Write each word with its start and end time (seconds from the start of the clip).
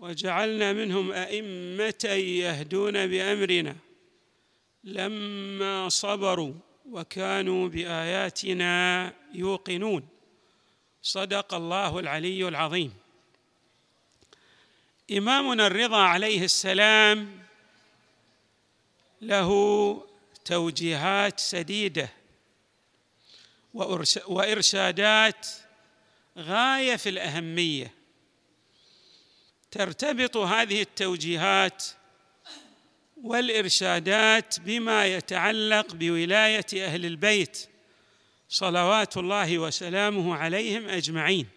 وجعلنا 0.00 0.72
منهم 0.72 1.12
أئمة 1.12 2.04
يهدون 2.14 3.06
بأمرنا. 3.06 3.76
لما 4.84 5.88
صبروا 5.88 6.54
وكانوا 6.90 7.68
بآياتنا 7.68 9.12
يوقنون. 9.34 10.08
صدق 11.02 11.54
الله 11.54 11.98
العلي 11.98 12.48
العظيم. 12.48 12.94
إمامنا 15.10 15.66
الرضا 15.66 16.02
عليه 16.02 16.44
السلام 16.44 17.40
له 19.22 19.50
توجيهات 20.44 21.40
سديدة 21.40 22.08
وإرشادات 24.26 25.46
غاية 26.38 26.96
في 26.96 27.08
الأهمية. 27.08 27.99
ترتبط 29.70 30.36
هذه 30.36 30.82
التوجيهات 30.82 31.84
والإرشادات 33.22 34.60
بما 34.60 35.06
يتعلق 35.06 35.94
بولاية 35.94 36.66
أهل 36.74 37.06
البيت 37.06 37.68
صلوات 38.48 39.16
الله 39.16 39.58
وسلامه 39.58 40.36
عليهم 40.36 40.88
أجمعين. 40.88 41.48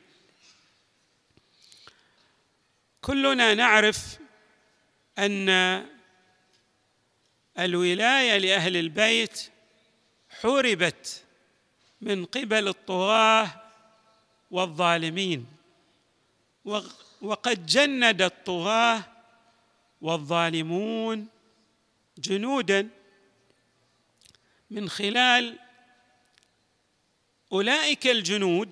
كلنا 3.02 3.54
نعرف 3.54 4.18
أن 5.20 5.50
الولاية 7.60 8.38
لأهل 8.38 8.78
البيت 8.78 9.50
حوربت 10.30 11.24
من 12.02 12.26
قبل 12.26 12.68
الطغاة 12.68 13.62
والظالمين 14.52 15.46
وقد 17.24 17.66
جند 17.66 18.22
الطغاة 18.22 19.04
والظالمون 20.02 21.28
جنودا 22.18 22.90
من 24.70 24.90
خلال 24.90 25.60
أولئك 27.52 28.08
الجنود 28.08 28.70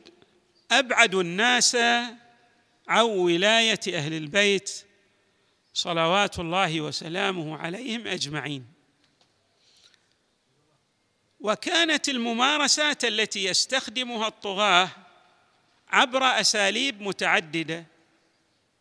ابعدوا 0.72 1.22
الناس 1.22 1.76
عن 2.88 3.04
ولاية 3.04 3.80
أهل 3.88 4.14
البيت 4.14 4.86
صلوات 5.74 6.40
الله 6.40 6.82
وسلامه 6.82 7.58
عليهم 7.58 8.08
أجمعين. 8.08 8.66
وكانت 11.40 12.10
الممارسات 12.10 13.06
التي 13.06 13.46
يستخدمها 13.46 14.28
الطغاة 14.28 14.90
عبر 15.90 16.24
أساليب 16.24 17.02
متعددة 17.02 17.91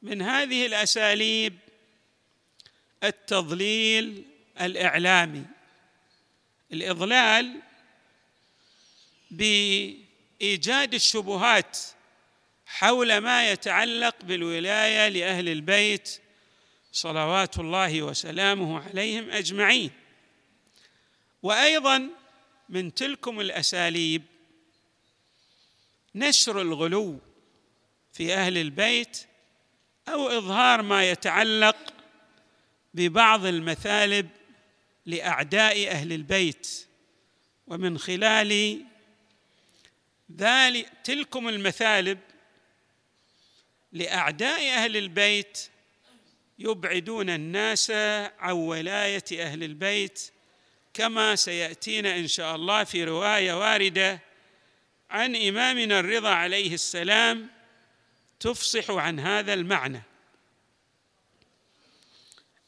من 0.02 0.22
هذه 0.22 0.66
الأساليب 0.66 1.58
التضليل 3.04 4.24
الإعلامي. 4.60 5.44
الإضلال 6.72 7.60
بإيجاد 9.30 10.94
الشبهات 10.94 11.78
حول 12.66 13.18
ما 13.18 13.50
يتعلق 13.50 14.16
بالولاية 14.22 15.08
لأهل 15.08 15.48
البيت 15.48 16.20
صلوات 16.92 17.58
الله 17.58 18.02
وسلامه 18.02 18.88
عليهم 18.88 19.30
أجمعين. 19.30 19.90
وأيضا 21.42 22.10
من 22.68 22.94
تلكم 22.94 23.40
الأساليب 23.40 24.22
نشر 26.14 26.60
الغلو 26.60 27.18
في 28.12 28.34
أهل 28.34 28.58
البيت 28.58 29.26
أو 30.12 30.28
إظهار 30.28 30.82
ما 30.82 31.10
يتعلق 31.10 31.76
ببعض 32.94 33.46
المثالب 33.46 34.28
لأعداء 35.06 35.88
أهل 35.90 36.12
البيت. 36.12 36.86
ومن 37.66 37.98
خلال 37.98 38.84
ذلك 40.36 40.92
تلكم 41.04 41.48
المثالب 41.48 42.18
لأعداء 43.92 44.70
أهل 44.70 44.96
البيت 44.96 45.68
يبعدون 46.58 47.30
الناس 47.30 47.90
عن 48.38 48.52
ولاية 48.52 49.24
أهل 49.32 49.64
البيت 49.64 50.30
كما 50.94 51.36
سيأتينا 51.36 52.16
إن 52.16 52.26
شاء 52.26 52.56
الله 52.56 52.84
في 52.84 53.04
رواية 53.04 53.52
واردة 53.52 54.20
عن 55.10 55.36
إمامنا 55.36 56.00
الرضا 56.00 56.28
عليه 56.28 56.74
السلام 56.74 57.48
تفصح 58.40 58.90
عن 58.90 59.20
هذا 59.20 59.54
المعنى. 59.54 60.02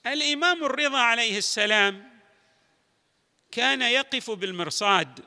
الإمام 0.07 0.65
الرضا 0.65 0.99
عليه 0.99 1.39
السلام 1.39 2.13
كان 3.51 3.83
يقف 3.83 4.31
بالمرصاد 4.31 5.21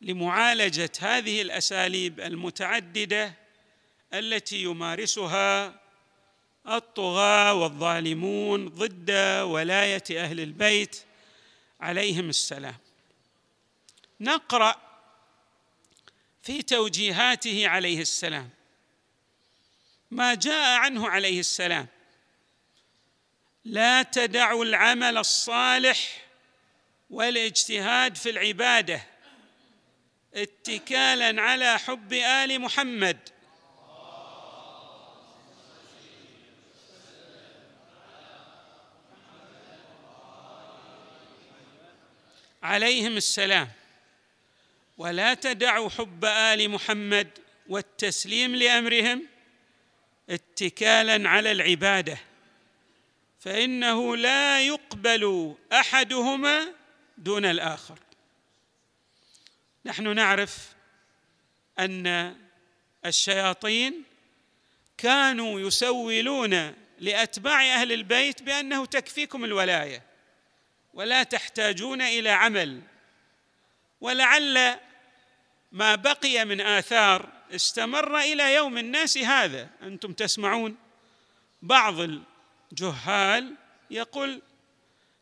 لمعالجة 0.00 0.90
هذه 1.00 1.42
الأساليب 1.42 2.20
المتعددة 2.20 3.34
التي 4.14 4.62
يمارسها 4.62 5.80
الطغاة 6.68 7.54
والظالمون 7.54 8.68
ضد 8.68 9.10
ولاية 9.42 10.04
أهل 10.10 10.40
البيت 10.40 11.04
عليهم 11.80 12.28
السلام. 12.28 12.76
نقرأ 14.20 14.76
في 16.42 16.62
توجيهاته 16.62 17.68
عليه 17.68 18.00
السلام. 18.00 18.50
ما 20.14 20.34
جاء 20.34 20.78
عنه 20.78 21.08
عليه 21.08 21.40
السلام. 21.40 21.86
لا 23.64 24.02
تدعوا 24.02 24.64
العمل 24.64 25.18
الصالح 25.18 26.26
والاجتهاد 27.10 28.16
في 28.16 28.30
العبادة 28.30 29.02
اتكالا 30.34 31.42
على 31.42 31.78
حب 31.78 32.12
آل 32.12 32.60
محمد. 32.60 33.28
عليهم 42.62 43.16
السلام. 43.16 43.70
ولا 44.98 45.34
تدعوا 45.34 45.88
حب 45.90 46.24
آل 46.24 46.70
محمد 46.70 47.38
والتسليم 47.68 48.54
لأمرهم. 48.54 49.33
اتكالا 50.30 51.28
على 51.28 51.52
العبادة 51.52 52.18
فإنه 53.40 54.16
لا 54.16 54.60
يقبل 54.60 55.54
أحدهما 55.72 56.72
دون 57.18 57.44
الآخر. 57.44 57.98
نحن 59.84 60.14
نعرف 60.14 60.68
أن 61.78 62.36
الشياطين 63.06 64.02
كانوا 64.98 65.60
يسولون 65.60 66.74
لأتباع 66.98 67.74
أهل 67.74 67.92
البيت 67.92 68.42
بأنه 68.42 68.86
تكفيكم 68.86 69.44
الولاية 69.44 70.02
ولا 70.94 71.22
تحتاجون 71.22 72.02
إلى 72.02 72.30
عمل 72.30 72.80
ولعل 74.00 74.76
ما 75.72 75.94
بقي 75.94 76.44
من 76.44 76.60
آثار 76.60 77.33
استمر 77.50 78.18
إلى 78.18 78.54
يوم 78.54 78.78
الناس 78.78 79.18
هذا. 79.18 79.70
أنتم 79.82 80.12
تسمعون 80.12 80.76
بعض 81.62 81.94
الجهال 82.72 83.54
يقول 83.90 84.42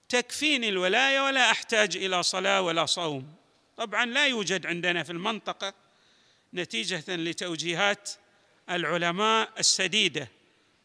تكفيني 0.08 0.68
الولاية 0.68 1.20
ولا 1.20 1.50
أحتاج 1.50 1.96
إلى 1.96 2.22
صلاة 2.22 2.62
ولا 2.62 2.86
صوم. 2.86 3.34
طبعا 3.76 4.06
لا 4.06 4.26
يوجد 4.26 4.66
عندنا 4.66 5.02
في 5.02 5.12
المنطقة 5.12 5.74
نتيجة 6.54 7.04
لتوجيهات 7.08 8.10
العلماء 8.70 9.52
السديدة. 9.58 10.28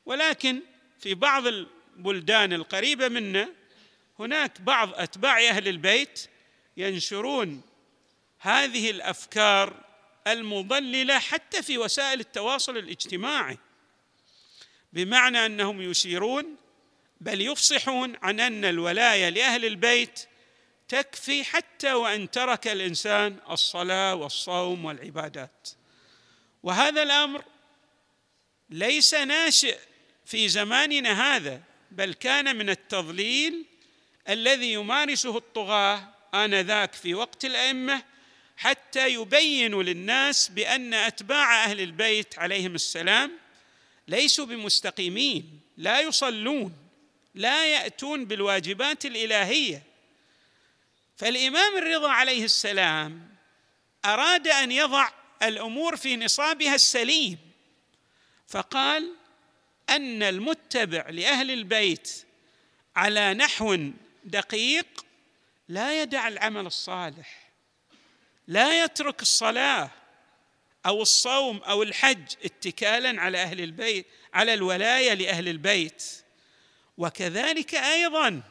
ولكن 0.05 0.61
في 0.99 1.13
بعض 1.13 1.47
البلدان 1.47 2.53
القريبة 2.53 3.07
منا 3.07 3.49
هناك 4.19 4.61
بعض 4.61 4.93
أتباع 4.93 5.39
أهل 5.49 5.67
البيت 5.67 6.29
ينشرون 6.77 7.61
هذه 8.39 8.89
الأفكار 8.91 9.86
المضللة 10.31 11.19
حتى 11.19 11.63
في 11.63 11.77
وسائل 11.77 12.19
التواصل 12.19 12.77
الاجتماعي 12.77 13.57
بمعنى 14.93 15.45
أنهم 15.45 15.81
يشيرون 15.81 16.55
بل 17.21 17.41
يفصحون 17.41 18.15
عن 18.21 18.39
أن 18.39 18.65
الولاية 18.65 19.29
لأهل 19.29 19.65
البيت 19.65 20.27
تكفي 20.87 21.43
حتى 21.43 21.93
وإن 21.93 22.31
ترك 22.31 22.67
الإنسان 22.67 23.37
الصلاة 23.49 24.15
والصوم 24.15 24.85
والعبادات. 24.85 25.69
وهذا 26.63 27.03
الأمر 27.03 27.43
ليس 28.69 29.13
ناشئ 29.13 29.77
في 30.25 30.49
زماننا 30.49 31.35
هذا 31.35 31.61
بل 31.91 32.13
كان 32.13 32.55
من 32.55 32.69
التضليل 32.69 33.65
الذي 34.29 34.73
يمارسه 34.73 35.37
الطغاة 35.37 36.13
آنذاك 36.33 36.93
في 36.93 37.13
وقت 37.13 37.45
الأئمة 37.45 38.03
حتى 38.57 39.13
يبينوا 39.13 39.83
للناس 39.83 40.49
بأن 40.49 40.93
أتباع 40.93 41.63
أهل 41.63 41.81
البيت 41.81 42.39
عليهم 42.39 42.75
السلام 42.75 43.31
ليسوا 44.07 44.45
بمستقيمين 44.45 45.59
لا 45.77 46.01
يصلون 46.01 46.73
لا 47.35 47.65
يأتون 47.65 48.25
بالواجبات 48.25 49.05
الإلهية. 49.05 49.83
فالإمام 51.17 51.77
الرضا 51.77 52.11
عليه 52.11 52.43
السلام 52.43 53.35
أراد 54.05 54.47
أن 54.47 54.71
يضع 54.71 55.09
الأمور 55.43 55.97
في 55.97 56.17
نصابها 56.17 56.75
السليم 56.75 57.37
فقال 58.47 59.13
أن 59.89 60.23
المتبع 60.23 61.09
لأهل 61.09 61.51
البيت 61.51 62.25
على 62.95 63.33
نحو 63.33 63.77
دقيق 64.23 65.05
لا 65.67 66.01
يدع 66.01 66.27
العمل 66.27 66.65
الصالح. 66.65 67.46
لا 68.47 68.83
يترك 68.83 69.21
الصلاة 69.21 69.91
أو 70.85 71.01
الصوم 71.01 71.57
أو 71.57 71.83
الحج 71.83 72.33
اتكالا 72.45 73.21
على 73.21 73.37
أهل 73.37 73.61
البيت 73.61 74.05
على 74.33 74.53
الولاية 74.53 75.13
لأهل 75.13 75.47
البيت. 75.47 76.03
وكذلك 76.97 77.75
أيضا 77.75 78.41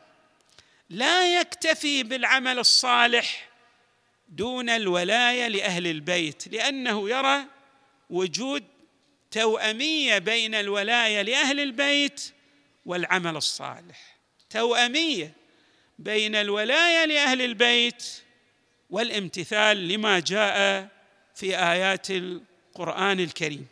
لا 0.90 1.40
يكتفي 1.40 2.02
بالعمل 2.02 2.58
الصالح 2.58 3.48
دون 4.28 4.70
الولاية 4.70 5.48
لأهل 5.48 5.86
البيت 5.86 6.48
لأنه 6.48 7.10
يرى 7.10 7.44
وجود 8.10 8.64
توأمية 9.30 10.18
بين 10.18 10.54
الولاية 10.54 11.22
لأهل 11.22 11.60
البيت 11.60 12.32
والعمل 12.86 13.36
الصالح. 13.36 14.16
توأمية 14.50 15.32
بين 15.98 16.34
الولاية 16.34 17.04
لأهل 17.04 17.42
البيت 17.42 18.25
والامتثال 18.90 19.88
لما 19.88 20.20
جاء 20.20 20.88
في 21.34 21.58
آيات 21.58 22.10
القرآن 22.10 23.20
الكريم. 23.20 23.66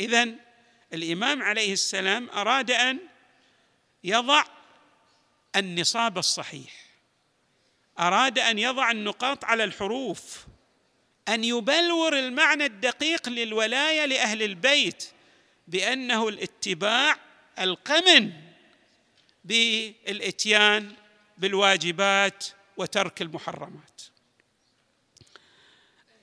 اذا 0.00 0.28
الإمام 0.92 1.42
عليه 1.42 1.72
السلام 1.72 2.30
أراد 2.30 2.70
أن 2.70 2.98
يضع 4.04 4.44
النصاب 5.56 6.18
الصحيح. 6.18 6.72
أراد 7.98 8.38
أن 8.38 8.58
يضع 8.58 8.90
النقاط 8.90 9.44
على 9.44 9.64
الحروف. 9.64 10.46
أن 11.28 11.44
يبلور 11.44 12.18
المعنى 12.18 12.66
الدقيق 12.66 13.28
للولاية 13.28 14.04
لأهل 14.04 14.42
البيت 14.42 15.10
بأنه 15.68 16.28
الاتباع 16.28 17.16
القمن 17.58 18.32
بالإتيان 19.44 20.92
بالواجبات 21.38 22.44
وترك 22.76 23.22
المحرمات. 23.22 24.09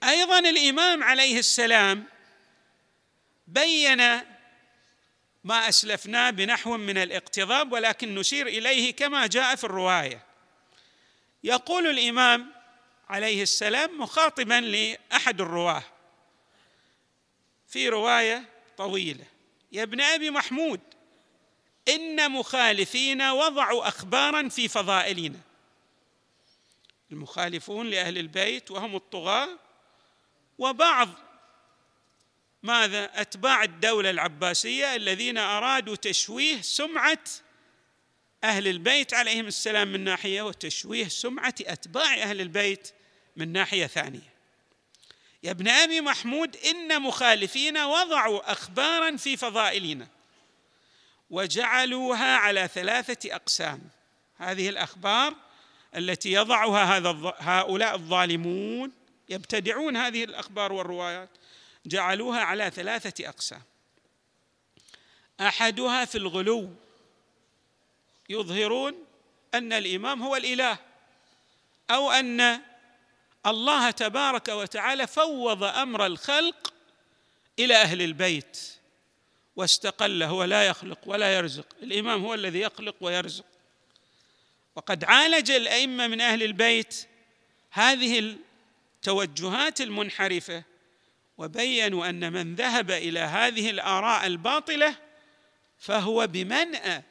أيضا 0.07 0.39
الإمام 0.39 1.04
عليه 1.04 1.39
السلام 1.39 2.04
بين 3.48 3.98
ما 5.44 5.69
اسلفناه 5.69 6.30
بنحو 6.30 6.77
من 6.77 6.98
الاقتضاب 6.98 7.71
ولكن 7.71 8.15
نشير 8.15 8.48
إليه 8.48 8.94
كما 8.94 9.27
جاء 9.27 9.56
في 9.56 9.63
الرواية. 9.63 10.24
يقول 11.44 11.88
الإمام 11.88 12.51
عليه 13.09 13.44
السلام 13.44 14.01
مخاطبا 14.01 14.54
لأحد 14.62 15.42
الرواة 15.42 15.83
في 17.68 17.89
رواية 17.89 18.44
طويلة 18.77 19.25
يا 19.71 19.83
ابن 19.83 20.01
أبي 20.01 20.30
محمود 20.30 20.80
إن 21.88 22.31
مخالفين 22.31 23.21
وضعوا 23.21 23.88
اخبارا 23.88 24.50
في 24.50 24.68
فضائلنا. 24.68 25.39
المخالفون 27.12 27.89
لأهل 27.89 28.18
البيت 28.18 28.71
وهم 28.71 28.95
الطغاة 28.95 29.50
وبعض 30.57 31.09
ماذا؟ 32.63 33.21
أتباع 33.21 33.63
الدولة 33.63 34.09
العباسية 34.09 34.95
الذين 34.95 35.38
أرادوا 35.38 35.95
تشويه 35.95 36.62
سمعة 36.62 37.24
أهل 38.44 38.68
البيت 38.68 39.13
عليهم 39.13 39.48
السلام 39.48 39.88
من 39.88 40.04
ناحية 40.04 40.42
وتشويه 40.42 41.07
سمعة 41.07 41.56
أتباع 41.62 42.13
أهل 42.13 42.42
البيت 42.42 42.92
من 43.36 43.51
ناحية 43.51 43.88
ثانية. 43.88 44.38
يا 45.44 45.51
ابن 45.51 45.68
أبي 45.68 46.01
محمود 46.01 46.57
إن 46.57 47.01
مخالفين 47.01 47.77
وضعوا 47.77 48.51
أخبارا 48.51 49.18
في 49.18 49.38
فضائلنا 49.38 50.07
وجعلوها 51.30 52.38
على 52.38 52.69
ثلاثة 52.74 53.36
أقسام. 53.36 53.89
هذه 54.38 54.69
الأخبار 54.69 55.36
التي 55.95 56.31
يضعها 56.31 56.98
هذا 56.98 57.33
هؤلاء 57.38 57.95
الظالمون 57.95 58.92
يبتدعون 59.29 59.97
هذه 59.97 60.24
الأخبار 60.24 60.74
والروايات 60.74 61.29
جعلوها 61.85 62.41
على 62.41 62.69
ثلاثة 62.69 63.29
أقسام. 63.29 63.62
أحدها 65.41 66.06
في 66.06 66.18
الغلو 66.18 66.74
يظهرون 68.29 69.06
أن 69.53 69.74
الإمام 69.74 70.24
هو 70.24 70.35
الإله 70.35 70.77
أو 71.89 72.12
أن 72.12 72.62
الله 73.45 73.91
تبارك 73.91 74.47
وتعالى 74.47 75.07
فوض 75.07 75.63
أمر 75.63 76.06
الخلق 76.06 76.74
إلى 77.59 77.75
أهل 77.75 78.01
البيت 78.01 78.59
واستقل 79.56 80.24
هو 80.24 80.44
لا 80.44 80.68
يخلق 80.68 81.00
ولا 81.06 81.38
يرزق 81.38 81.68
الإمام 81.83 82.25
هو 82.25 82.33
الذي 82.33 82.59
يخلق 82.59 82.95
ويرزق. 83.01 83.45
وقد 84.75 85.03
عالج 85.03 85.51
الأئمة 85.51 86.07
من 86.07 86.21
أهل 86.21 86.44
البيت 86.44 87.07
هذه 87.71 88.19
التوجهات 88.97 89.81
المنحرفة 89.81 90.63
وبينوا 91.38 92.09
أن 92.09 92.33
من 92.33 92.55
ذهب 92.55 92.91
إلى 92.91 93.19
هذه 93.19 93.69
الآراء 93.69 94.27
الباطلة 94.27 94.95
فهو 95.79 96.27
بمنأى 96.27 97.03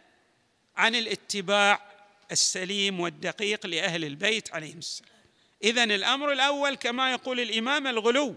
عن 0.77 0.95
الاتباع 0.95 1.93
السليم 2.33 3.01
والدقيق 3.01 3.67
لأهل 3.67 4.05
البيت 4.05 4.55
عليهم 4.55 4.79
السلام. 4.79 5.11
اذا 5.63 5.85
الأمر 5.85 6.33
الأول 6.33 6.75
كما 6.75 7.11
يقول 7.11 7.41
الإمام 7.41 7.87
الغلو 7.87 8.37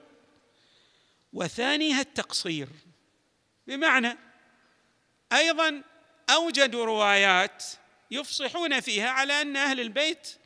وثانيها 1.34 2.02
التقصير. 2.02 2.68
بمعنى 3.68 4.18
أيضا 5.34 5.84
اوجدوا 6.30 6.86
روايات 6.86 7.64
يفصحون 8.12 8.80
فيها 8.80 9.10
على 9.10 9.42
أن 9.42 9.58
أهل 9.58 9.80
البيت 9.80 10.38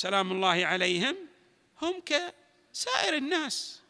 سلام 0.00 0.32
الله 0.32 0.66
عليهم 0.66 1.16
هم 1.82 2.02
كسائر 2.06 3.16
الناس. 3.16 3.80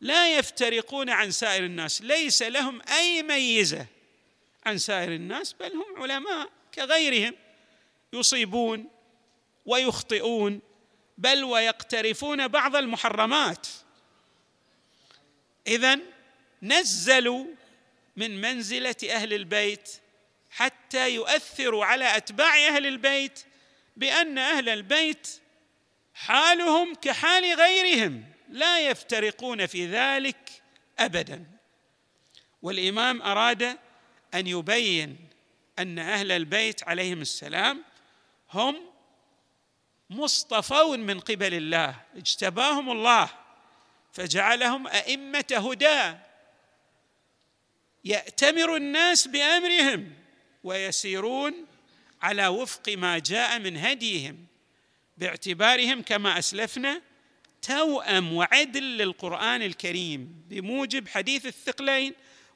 لا 0.00 0.38
يفترقون 0.38 1.10
عن 1.10 1.30
سائر 1.30 1.64
الناس 1.64 2.02
ليس 2.02 2.42
لهم 2.42 2.82
أي 2.88 3.22
ميزة 3.22 3.86
عن 4.66 4.78
سائر 4.78 5.12
الناس 5.12 5.52
بل 5.52 5.72
هم 5.72 6.02
علماء 6.02 6.50
كغيرهم 6.74 7.34
يصيبون 8.12 8.88
ويخطئون 9.66 10.60
بل 11.18 11.44
ويقترفون 11.44 12.48
بعض 12.48 12.76
المحرمات. 12.76 13.66
اذا 15.66 15.98
نزلوا 16.62 17.46
من 18.16 18.40
منزلة 18.40 18.96
أهل 19.10 19.34
البيت 19.34 19.88
حتى 20.50 21.14
يؤثروا 21.14 21.84
على 21.84 22.16
أتباع 22.16 22.56
أهل 22.68 22.86
البيت 22.86 23.44
بأن 23.96 24.38
أهل 24.38 24.68
البيت 24.68 25.28
حالهم 26.14 26.94
كحال 26.94 27.54
غيرهم 27.54 28.24
لا 28.48 28.80
يفترقون 28.80 29.66
في 29.66 29.86
ذلك 29.86 30.62
ابدا. 30.98 31.46
والإمام 32.62 33.22
أراد 33.22 33.78
أن 34.34 34.46
يبين 34.46 35.28
أن 35.78 35.98
أهل 35.98 36.32
البيت 36.32 36.88
عليهم 36.88 37.20
السلام 37.20 37.84
هم 38.50 38.80
مصطفون 40.10 41.00
من 41.00 41.20
قبل 41.20 41.54
الله 41.54 41.94
اجتباهم 42.16 42.90
الله 42.90 43.30
فجعلهم 44.12 44.86
أئمة 44.86 45.44
هدى 45.50 46.18
يأتمر 48.04 48.76
الناس 48.76 49.28
بأمرهم 49.28 50.12
ويسيرون 50.64 51.66
على 52.22 52.46
وفق 52.46 52.88
ما 52.88 53.18
جاء 53.18 53.58
من 53.58 53.76
هديهم 53.76 54.46
باعتبارهم 55.18 56.02
كما 56.02 56.38
أسلفنا 56.38 57.02
توأم 57.62 58.32
وعدل 58.32 58.82
للقرآن 58.82 59.62
الكريم 59.62 60.44
بموجب 60.48 61.08
حديث 61.08 61.46
الثقلين 61.46 62.14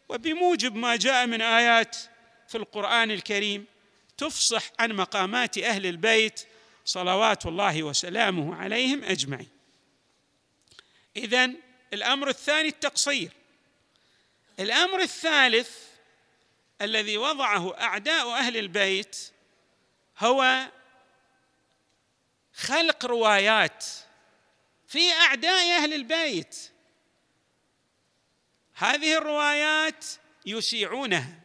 وبموجب 0.08 0.75
ما 0.75 0.96
جاء 0.96 1.26
من 1.26 1.42
آيات 1.42 1.96
في 2.49 2.54
القرآن 2.54 3.11
الكريم 3.11 3.64
تفصح 4.16 4.70
عن 4.78 4.92
مقامات 4.92 5.58
أهل 5.58 5.87
البيت 5.87 6.46
صلوات 6.85 7.46
الله 7.46 7.82
وسلامه 7.82 8.54
عليهم 8.54 9.04
أجمعين. 9.04 9.49
اذا 11.16 11.50
الأمر 11.92 12.28
الثاني 12.28 12.68
التقصير. 12.68 13.32
الأمر 14.61 15.00
الثالث 15.00 15.70
الذي 16.82 17.16
وضعه 17.16 17.80
أعداء 17.80 18.30
أهل 18.30 18.56
البيت 18.56 19.16
هو 20.18 20.70
خلق 22.54 23.06
روايات 23.06 23.85
في 24.87 25.12
أعداء 25.12 25.82
أهل 25.82 25.94
البيت. 25.94 26.56
هذه 28.75 29.18
الروايات 29.18 30.04
يشيعونها 30.46 31.40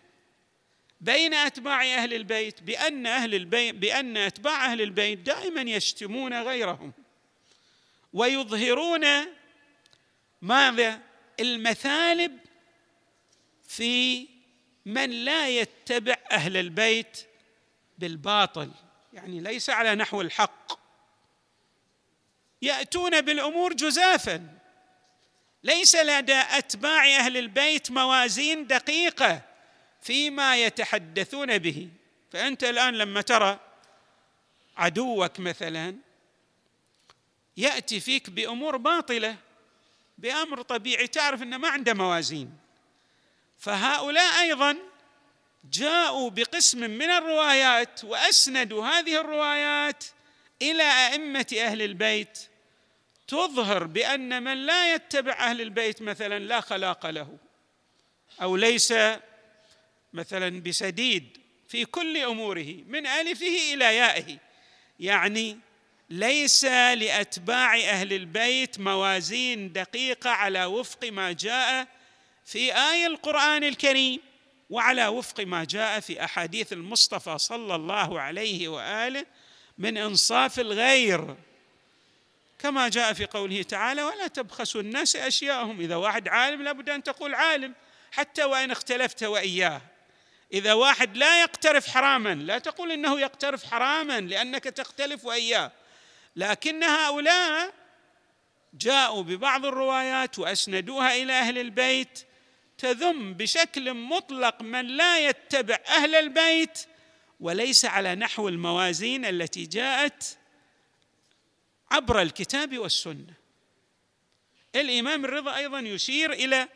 بين 1.01 1.33
أتباع 1.33 1.83
أهل 1.83 2.13
البيت 2.13 2.63
بأن 2.63 3.07
أهل 3.07 3.35
البيت 3.35 3.75
بأن 3.75 4.17
أتباع 4.17 4.65
أهل 4.65 4.81
البيت 4.81 5.19
دائما 5.19 5.61
يشتمون 5.61 6.41
غيرهم 6.41 6.93
ويظهرون 8.13 9.05
ماذا؟ 10.41 11.01
المثالب 11.39 12.39
في 13.67 14.27
من 14.85 15.09
لا 15.09 15.49
يتبع 15.49 16.15
أهل 16.31 16.57
البيت 16.57 17.25
بالباطل 18.01 18.71
يعني 19.13 19.39
ليس 19.39 19.69
على 19.69 19.95
نحو 19.95 20.21
الحق. 20.21 20.79
يأتون 22.61 23.21
بالأمور 23.21 23.73
جزافا. 23.73 24.57
ليس 25.63 25.95
لدى 25.95 26.33
أتباع 26.33 27.05
أهل 27.05 27.37
البيت 27.37 27.91
موازين 27.91 28.67
دقيقة 28.67 29.41
فيما 30.01 30.57
يتحدثون 30.57 31.57
به. 31.57 31.89
فأنت 32.31 32.63
الآن 32.63 32.93
لما 32.93 33.21
ترى 33.21 33.59
عدوك 34.77 35.39
مثلا 35.39 35.95
يأتي 37.57 37.99
فيك 37.99 38.29
بأمور 38.29 38.77
باطلة 38.77 39.35
بأمر 40.17 40.61
طبيعي 40.61 41.07
تعرف 41.07 41.41
إنه 41.41 41.57
ما 41.57 41.69
عنده 41.69 41.93
موازين. 41.93 42.57
فهؤلاء 43.57 44.39
أيضا 44.41 44.77
جاءوا 45.63 46.29
بقسم 46.29 46.79
من 46.79 47.09
الروايات 47.09 48.03
وأسندوا 48.03 48.85
هذه 48.85 49.21
الروايات 49.21 50.03
إلى 50.61 50.83
أئمة 50.83 51.45
أهل 51.57 51.81
البيت 51.81 52.39
تظهر 53.27 53.83
بأن 53.83 54.43
من 54.43 54.65
لا 54.65 54.95
يتبع 54.95 55.33
أهل 55.33 55.61
البيت 55.61 56.01
مثلا 56.01 56.39
لا 56.39 56.61
خلاق 56.61 57.05
له 57.05 57.37
أو 58.41 58.55
ليس 58.55 58.93
مثلا 60.13 60.61
بسديد 60.61 61.37
في 61.67 61.85
كل 61.85 62.17
أموره 62.17 62.75
من 62.87 63.07
ألفه 63.07 63.73
إلى 63.73 63.95
يائه. 63.97 64.37
يعني 64.99 65.59
ليس 66.09 66.65
لأتباع 66.65 67.75
أهل 67.75 68.13
البيت 68.13 68.79
موازين 68.79 69.73
دقيقة 69.73 70.29
على 70.29 70.65
وفق 70.65 71.09
ما 71.09 71.31
جاء 71.31 71.87
في 72.45 72.75
اي 72.75 73.05
القرآن 73.05 73.63
الكريم. 73.63 74.19
وعلى 74.71 75.07
وفق 75.07 75.39
ما 75.39 75.63
جاء 75.63 75.99
في 75.99 76.23
أحاديث 76.23 76.73
المصطفى 76.73 77.37
صلى 77.37 77.75
الله 77.75 78.21
عليه 78.21 78.67
وآله 78.67 79.25
من 79.77 79.97
إنصاف 79.97 80.59
الغير. 80.59 81.35
كما 82.59 82.89
جاء 82.89 83.13
في 83.13 83.25
قوله 83.25 83.63
تعالى 83.63 84.03
ولا 84.03 84.27
تبخسوا 84.27 84.81
الناس 84.81 85.15
أشياءهم. 85.15 85.79
إذا 85.79 85.95
واحد 85.95 86.27
عالم 86.27 86.61
لابد 86.61 86.89
أن 86.89 87.03
تقول 87.03 87.35
عالم 87.35 87.73
حتى 88.11 88.43
وإن 88.43 88.71
اختلفت 88.71 89.23
وإياه. 89.23 89.81
إذا 90.53 90.73
واحد 90.73 91.17
لا 91.17 91.41
يقترف 91.41 91.87
حراما 91.87 92.35
لا 92.35 92.57
تقول 92.57 92.91
إنه 92.91 93.19
يقترف 93.19 93.65
حراما 93.65 94.19
لأنك 94.19 94.63
تختلف 94.63 95.25
وإياه. 95.25 95.71
لكن 96.35 96.83
هؤلاء 96.83 97.73
جاءوا 98.73 99.23
ببعض 99.23 99.65
الروايات 99.65 100.39
وأسندوها 100.39 101.15
إلى 101.15 101.33
أهل 101.33 101.57
البيت 101.57 102.30
تذم 102.81 103.33
بشكل 103.33 103.93
مطلق 103.93 104.61
من 104.61 104.87
لا 104.87 105.27
يتبع 105.29 105.79
أهل 105.87 106.15
البيت 106.15 106.79
وليس 107.39 107.85
على 107.85 108.15
نحو 108.15 108.47
الموازين 108.47 109.25
التي 109.25 109.65
جاءت 109.65 110.37
عبر 111.91 112.21
الكتاب 112.21 112.77
والسنة. 112.77 113.33
الإمام 114.75 115.25
الرضا 115.25 115.57
أيضا 115.57 115.79
يشير 115.79 116.33
إلى 116.33 116.67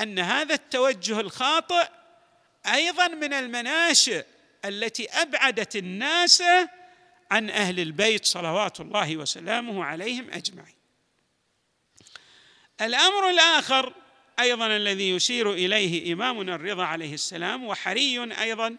أن 0.00 0.18
هذا 0.18 0.54
التوجه 0.54 1.20
الخاطئ 1.20 1.88
أيضا 2.66 3.08
من 3.08 3.32
المناشئ 3.32 4.24
التي 4.64 5.08
أبعدت 5.10 5.76
الناس 5.76 6.42
عن 7.30 7.50
أهل 7.50 7.80
البيت 7.80 8.24
صلوات 8.24 8.80
الله 8.80 9.16
وسلامه 9.16 9.84
عليهم 9.84 10.30
أجمعين. 10.30 10.76
الأمر 12.80 13.30
الآخر 13.30 14.01
أيضا 14.42 14.66
الذي 14.66 15.10
يشير 15.10 15.52
إليه 15.52 16.12
إمامنا 16.12 16.54
الرضا 16.54 16.84
عليه 16.84 17.14
السلام 17.14 17.64
وحري 17.64 18.32
أيضا 18.42 18.76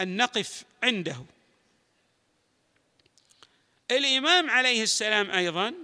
أن 0.00 0.16
نقف 0.16 0.64
عنده. 0.82 1.24
الإمام 3.90 4.50
عليه 4.50 4.82
السلام 4.82 5.30
أيضا 5.30 5.74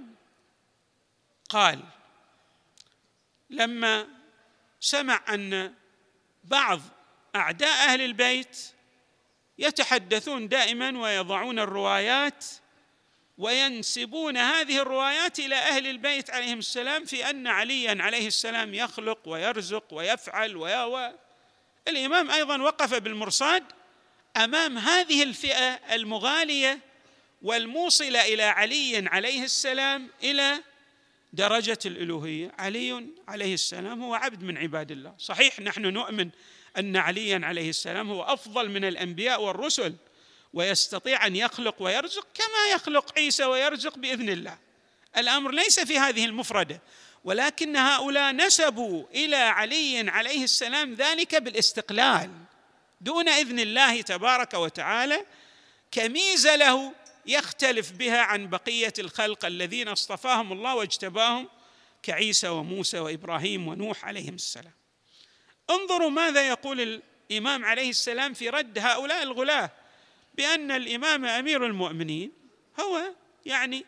قال 1.49 1.81
لما 3.51 4.07
سمع 4.81 5.25
أن 5.29 5.75
بعض 6.45 6.81
أعداء 7.37 7.89
أهل 7.89 8.01
البيت 8.01 8.59
يتحدثون 9.59 10.49
دائما 10.49 10.99
ويضعون 10.99 11.59
الروايات 11.59 12.45
وينسبون 13.39 14.37
هذه 14.37 14.79
الروايات 14.79 15.39
إلى 15.39 15.55
أهل 15.55 15.87
البيت 15.87 16.31
عليهم 16.31 16.59
السلام 16.59 17.05
في 17.05 17.31
أن 17.31 17.47
عليا 17.47 18.03
عليه 18.03 18.27
السلام 18.27 18.75
يخلق 18.75 19.19
ويرزق 19.29 19.85
ويفعل 19.95 20.57
ويا 20.57 21.19
الإمام 21.89 22.31
أيضا 22.31 22.63
وقف 22.63 22.95
بالمرصاد 22.95 23.63
أمام 24.37 24.79
هذه 24.79 25.23
الفئة 25.23 25.81
المغالية 25.95 26.79
والموصلة 27.43 28.35
إلى 28.35 28.43
علي 28.43 29.09
عليه 29.09 29.45
السلام 29.45 30.11
إلى 30.23 30.63
درجة 31.33 31.79
الألوهية. 31.87 32.53
علي 32.59 33.07
عليه 33.29 33.55
السلام 33.55 34.03
هو 34.03 34.15
عبد 34.15 34.43
من 34.43 34.59
عباد 34.59 34.91
الله. 34.91 35.15
صحيح 35.19 35.61
نحن 35.61 35.83
نؤمن 35.83 36.31
أن 36.79 36.97
عليا 36.97 37.41
عليه 37.45 37.71
السلام 37.71 38.11
هو 38.11 38.23
أفضل 38.23 38.71
من 38.71 38.85
الأنبياء 38.85 39.43
والرسل 39.43 39.95
ويستطيع 40.55 41.27
أن 41.27 41.37
يخلق 41.37 41.83
ويرزق 41.83 42.27
كما 42.35 42.75
يخلق 42.75 43.19
عيسى 43.19 43.45
ويرزق 43.45 43.99
بإذن 43.99 44.29
الله. 44.29 44.59
الأمر 45.17 45.51
ليس 45.51 45.81
في 45.81 45.99
هذه 45.99 46.25
المفردة 46.25 46.81
ولكن 47.25 47.77
هؤلاء 47.77 48.33
نسبوا 48.33 49.05
إلى 49.15 49.37
علي 49.37 50.11
عليه 50.11 50.45
السلام 50.45 50.95
ذلك 50.95 51.35
بالاستقلال. 51.35 52.31
دون 53.01 53.29
إذن 53.29 53.59
الله 53.61 54.01
تبارك 54.01 54.55
وتعالى 54.55 55.27
كميزة 55.91 56.57
له 56.57 56.93
يختلف 57.27 57.93
بها 57.93 58.21
عن 58.21 58.51
بقية 58.51 58.93
الخلق 58.99 59.45
الذين 59.45 59.89
اصطفاهم 59.89 60.53
الله 60.53 60.75
واجتباهم 60.75 61.49
كعيسى 62.03 62.49
وموسى 62.49 62.99
وإبراهيم 62.99 63.69
ونوح 63.69 64.05
عليهم 64.05 64.35
السلام. 64.35 64.73
انظروا 65.71 66.11
ماذا 66.11 66.49
يقول 66.49 67.03
الإمام 67.31 67.65
عليه 67.65 67.91
السلام 67.91 68.35
في 68.35 68.49
رد 68.49 68.79
هؤلاء 68.79 69.23
الغلاة. 69.23 69.71
بأن 70.35 70.71
الإمام 70.71 71.25
أمير 71.25 71.67
المؤمنين 71.67 72.33
هو 72.81 73.15
يعني 73.47 73.87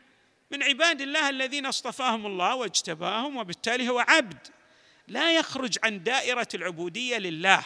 من 0.50 0.62
عباد 0.62 1.00
الله 1.00 1.30
الذين 1.30 1.66
اصطفاهم 1.66 2.26
الله 2.26 2.54
واجتباهم 2.54 3.36
وبالتالي 3.36 3.88
هو 3.88 3.98
عبد 3.98 4.38
لا 5.08 5.32
يخرج 5.32 5.78
عن 5.82 6.02
دائرة 6.02 6.48
العبودية 6.54 7.18
لله. 7.18 7.64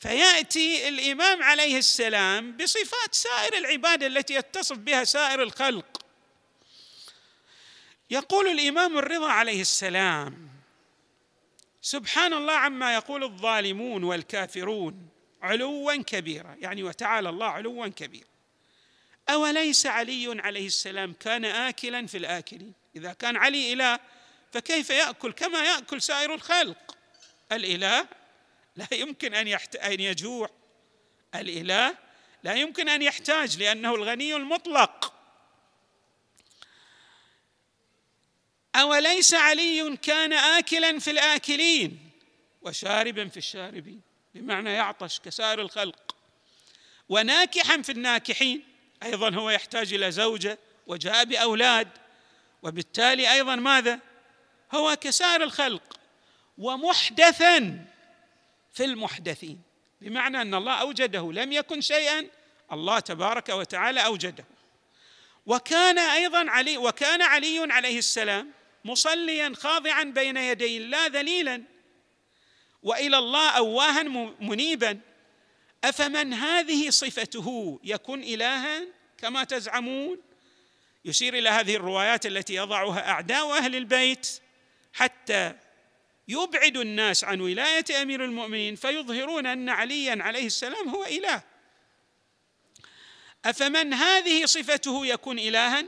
فيأتي 0.00 0.88
الإمام 0.88 1.42
عليه 1.42 1.78
السلام 1.78 2.56
بصفات 2.56 3.14
سائر 3.14 3.56
العباده 3.58 4.06
التي 4.06 4.34
يتصف 4.34 4.76
بها 4.76 5.04
سائر 5.04 5.42
الخلق. 5.42 6.02
يقول 8.10 8.48
الإمام 8.48 8.98
الرضا 8.98 9.28
عليه 9.28 9.60
السلام 9.60 10.48
سبحان 11.82 12.32
الله 12.32 12.52
عما 12.52 12.94
يقول 12.94 13.24
الظالمون 13.24 14.04
والكافرون 14.04 15.08
علوا 15.42 16.02
كبيرا 16.02 16.56
يعني 16.60 16.82
وتعالى 16.82 17.28
الله 17.28 17.46
علوا 17.46 17.88
كبيرا. 17.88 18.26
أوليس 19.28 19.86
علي 19.86 20.40
عليه 20.40 20.66
السلام 20.66 21.12
كان 21.12 21.44
اكلا 21.44 22.06
في 22.06 22.18
الآكلين؟ 22.18 22.72
إذا 22.96 23.12
كان 23.12 23.36
علي 23.36 23.72
إله 23.72 24.00
فكيف 24.52 24.90
يأكل؟ 24.90 25.32
كما 25.32 25.64
يأكل 25.64 26.02
سائر 26.02 26.34
الخلق. 26.34 26.96
الإله 27.52 28.08
لا 28.76 28.86
يمكن 28.92 29.34
أن 29.34 29.48
يحت... 29.48 29.76
أن 29.76 30.00
يجوع. 30.00 30.50
الإله 31.34 31.98
لا 32.42 32.54
يمكن 32.54 32.88
أن 32.88 33.02
يحتاج 33.02 33.58
لأنه 33.58 33.94
الغني 33.94 34.36
المطلق. 34.36 35.14
أوليس 38.74 39.34
علي 39.34 39.96
كان 39.96 40.32
اكلا 40.32 40.98
في 40.98 41.10
الآكلين؟ 41.10 42.10
وشاربا 42.62 43.28
في 43.28 43.36
الشاربين. 43.36 44.11
بمعنى 44.34 44.72
يعطش 44.72 45.20
كسائر 45.20 45.60
الخلق. 45.60 46.16
وناكحا 47.08 47.82
في 47.82 47.92
الناكحين 47.92 48.64
أيضا 49.02 49.34
هو 49.34 49.50
يحتاج 49.50 49.94
إلى 49.94 50.10
زوجة 50.10 50.58
وجاء 50.86 51.24
بأولاد 51.24 51.88
وبالتالي 52.62 53.32
أيضا 53.32 53.56
ماذا؟ 53.56 54.00
هو 54.74 54.96
كسائر 54.96 55.42
الخلق. 55.42 55.98
ومحدثا 56.58 57.84
في 58.72 58.84
المحدثين 58.84 59.62
بمعنى 60.00 60.42
أن 60.42 60.54
الله 60.54 60.74
أوجده 60.74 61.32
لم 61.32 61.52
يكن 61.52 61.80
شيئا 61.80 62.26
الله 62.72 62.98
تبارك 62.98 63.48
وتعالى 63.48 64.04
أوجده. 64.04 64.44
وكان 65.46 65.98
أيضا 65.98 66.50
علي 66.50 66.76
وكان 66.76 67.22
علي 67.22 67.72
عليه 67.72 67.98
السلام 67.98 68.50
مصليا 68.84 69.52
خاضعا 69.56 70.04
بين 70.04 70.36
يدي 70.36 70.76
الله 70.76 71.06
ذليلا 71.06 71.62
وإلى 72.82 73.18
الله 73.18 73.50
اواها 73.50 74.02
منيبا. 74.40 75.00
أفمن 75.84 76.34
هذه 76.34 76.90
صفته؟ 76.90 77.80
يكون 77.84 78.22
الها 78.22 78.82
كما 79.18 79.44
تزعمون. 79.44 80.18
يشير 81.04 81.34
إلى 81.34 81.48
هذه 81.48 81.76
الروايات 81.76 82.26
التي 82.26 82.54
يضعها 82.54 83.10
أعداء 83.10 83.58
أهل 83.58 83.76
البيت 83.76 84.40
حتى 84.92 85.54
يبعد 86.28 86.76
الناس 86.76 87.24
عن 87.24 87.40
ولاية 87.40 88.02
أمير 88.02 88.24
المؤمنين 88.24 88.76
فيظهرون 88.76 89.46
أن 89.46 89.68
عليا 89.68 90.22
عليه 90.22 90.46
السلام 90.46 90.88
هو 90.88 91.04
إله. 91.04 91.42
أفمن 93.44 93.94
هذه 93.94 94.46
صفته؟ 94.46 95.06
يكون 95.06 95.38
الها. 95.38 95.84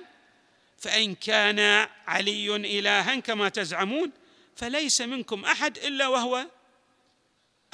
فإن 0.78 1.14
كان 1.14 1.88
علي 2.06 2.56
الها 2.56 3.14
كما 3.14 3.48
تزعمون 3.48 4.12
فليس 4.56 5.00
منكم 5.00 5.44
أحد 5.44 5.78
إلا 5.78 6.08
وهو 6.08 6.46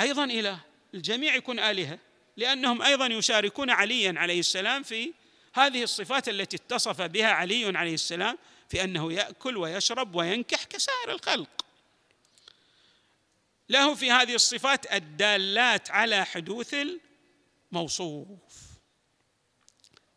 أيضا 0.01 0.25
اله 0.25 0.61
الجميع 0.95 1.35
يكون 1.35 1.59
آلهة 1.59 1.99
لأنهم 2.37 2.83
أيضا 2.83 3.07
يشاركون 3.07 3.71
عليا 3.71 4.15
عليه 4.17 4.41
السلام 4.41 4.83
في 4.83 5.13
هذه 5.55 5.83
الصفات 5.83 6.29
التي 6.29 6.57
اتصف 6.57 7.03
بها 7.03 7.27
علي 7.29 7.79
عليه 7.79 7.95
السلام 7.95 8.39
في 8.69 8.85
أنه 8.85 9.13
يأكل 9.13 9.57
ويشرب 9.57 10.15
وينكح 10.15 10.65
كسائر 10.65 11.11
الخلق. 11.11 11.67
له 13.69 13.95
في 13.95 14.11
هذه 14.11 14.35
الصفات 14.35 14.93
الدالات 14.93 15.91
على 15.91 16.25
حدوث 16.25 16.75
الموصوف. 17.73 18.29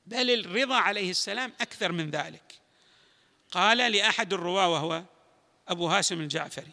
بل 0.05 0.31
الرضا 0.31 0.75
عليه 0.75 1.11
السلام 1.11 1.53
أكثر 1.61 1.91
من 1.91 2.09
ذلك. 2.09 2.53
قال 3.51 3.77
لأحد 3.77 4.33
الرواة 4.33 4.69
وهو 4.69 5.03
أبو 5.67 5.87
هاشم 5.87 6.21
الجعفري 6.21 6.71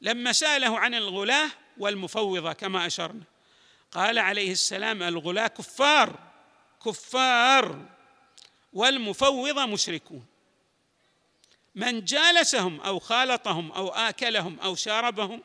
لما 0.00 0.32
سأله 0.32 0.78
عن 0.78 0.94
الغلاة 0.94 1.50
والمفوضة 1.78 2.52
كما 2.52 2.86
أشرنا. 2.86 3.24
قال 3.92 4.18
عليه 4.18 4.52
السلام 4.52 5.02
الغلاة 5.02 5.46
كفار 5.46 6.18
كفار 6.84 7.88
والمفوضة 8.72 9.66
مشركون. 9.66 10.26
من 11.74 12.04
جالسهم 12.04 12.80
أو 12.80 12.98
خالطهم 12.98 13.72
أو 13.72 13.88
آكلهم 13.88 14.60
أو 14.60 14.74
شاربهم 14.74 15.42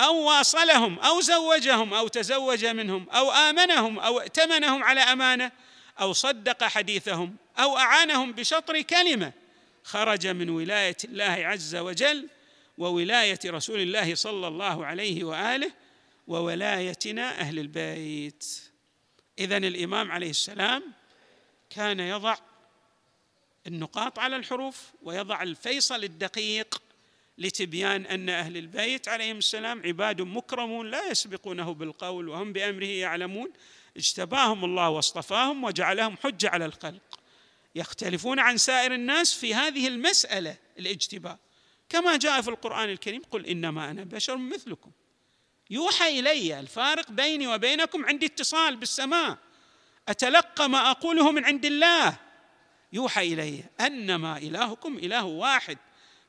أو 0.00 0.16
واصلهم 0.16 0.98
أو 0.98 1.20
زوجهم 1.20 1.94
أو 1.94 2.08
تزوج 2.08 2.66
منهم 2.66 3.10
أو 3.10 3.30
آمنهم 3.30 3.98
أو 3.98 4.20
ائتمنهم 4.20 4.84
على 4.84 5.00
أمانة 5.00 5.52
أو 6.00 6.12
صدق 6.12 6.64
حديثهم 6.64 7.36
أو 7.58 7.78
أعانهم 7.78 8.32
بشطر 8.32 8.80
كلمة 8.80 9.32
خرج 9.84 10.26
من 10.26 10.50
ولاية 10.50 10.96
الله 11.04 11.46
عز 11.46 11.76
وجل 11.76 12.28
وولاية 12.78 13.38
رسول 13.46 13.80
الله 13.80 14.14
صلى 14.14 14.48
الله 14.48 14.86
عليه 14.86 15.24
وآله 15.24 15.72
وولايتنا 16.26 17.40
أهل 17.40 17.58
البيت. 17.58 18.60
اذا 19.38 19.56
الإمام 19.56 20.12
عليه 20.12 20.30
السلام 20.30 20.82
كان 21.70 22.00
يضع 22.00 22.36
النقاط 23.66 24.18
على 24.18 24.36
الحروف 24.36 24.82
ويضع 25.02 25.42
الفيصل 25.42 26.04
الدقيق 26.04 26.82
لتبيان 27.38 28.06
أن 28.06 28.28
أهل 28.28 28.56
البيت 28.56 29.08
عليهم 29.08 29.38
السلام 29.38 29.82
عباد 29.84 30.22
مكرمون 30.22 30.90
لا 30.90 31.10
يسبقونه 31.10 31.74
بالقول 31.74 32.28
وهم 32.28 32.52
بأمره 32.52 32.84
يعلمون. 32.84 33.52
اجتباهم 33.96 34.64
الله 34.64 34.88
واصطفاهم 34.88 35.64
وجعلهم 35.64 36.16
حجة 36.16 36.48
على 36.48 36.64
الخلق. 36.64 37.20
يختلفون 37.74 38.38
عن 38.38 38.56
سائر 38.56 38.94
الناس 38.94 39.34
في 39.34 39.54
هذه 39.54 39.88
المسألة 39.88 40.56
الاجتباء. 40.78 41.38
كما 41.92 42.16
جاء 42.16 42.40
في 42.40 42.48
القرآن 42.48 42.90
الكريم 42.90 43.22
قل 43.30 43.46
إنما 43.46 43.90
أنا 43.90 44.04
بشر 44.04 44.36
مثلكم. 44.36 44.90
يوحى 45.70 46.20
إلي 46.20 46.60
الفارق 46.60 47.10
بيني 47.10 47.46
وبينكم 47.46 48.06
عندي 48.06 48.26
اتصال 48.26 48.76
بالسماء. 48.76 49.38
أتلقى 50.08 50.68
ما 50.68 50.90
أقوله 50.90 51.32
من 51.32 51.44
عند 51.44 51.64
الله. 51.64 52.16
يوحى 52.92 53.32
إلي 53.32 53.64
أنما 53.80 54.38
إلهكم 54.38 54.96
إله 54.96 55.24
واحد. 55.24 55.78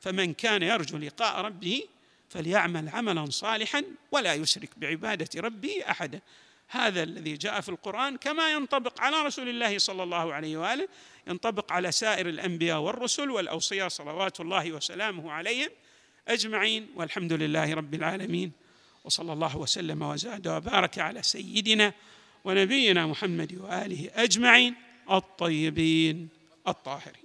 فمن 0.00 0.34
كان 0.34 0.62
يرجو 0.62 0.98
لقاء 0.98 1.40
ربه 1.40 1.82
فليعمل 2.28 2.88
عملا 2.88 3.30
صالحا 3.30 3.84
ولا 4.12 4.34
يشرك 4.34 4.70
بعبادة 4.76 5.40
ربه 5.40 5.84
احدا. 5.90 6.20
هذا 6.68 7.02
الذي 7.02 7.36
جاء 7.36 7.60
في 7.60 7.68
القرآن 7.68 8.16
كما 8.16 8.52
ينطبق 8.52 9.00
على 9.00 9.22
رسول 9.22 9.48
الله 9.48 9.78
صلى 9.78 10.02
الله 10.02 10.34
عليه 10.34 10.56
وآله 10.56 10.88
ينطبق 11.26 11.72
على 11.72 11.92
سائر 11.92 12.28
الأنبياء 12.28 12.80
والرسل 12.80 13.30
والأوصياء 13.30 13.88
صلوات 13.88 14.40
الله 14.40 14.72
وسلامه 14.72 15.32
عليهم 15.32 15.68
أجمعين 16.28 16.88
والحمد 16.94 17.32
لله 17.32 17.74
رب 17.74 17.94
العالمين 17.94 18.52
وصلى 19.04 19.32
الله 19.32 19.56
وسلم 19.56 20.02
وزاد 20.02 20.48
وبارك 20.48 20.98
على 20.98 21.22
سيدنا 21.22 21.92
ونبينا 22.44 23.06
محمد 23.06 23.58
وآله 23.58 24.10
أجمعين 24.14 24.74
الطيبين 25.10 26.28
الطاهرين. 26.68 27.23